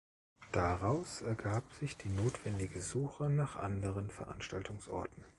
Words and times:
Daraus 0.51 1.21
ergab 1.21 1.71
sich 1.73 1.95
die 1.95 2.09
notwendige 2.09 2.81
Suche 2.81 3.29
nach 3.29 3.55
anderen 3.55 4.09
Veranstaltungsorten. 4.09 5.23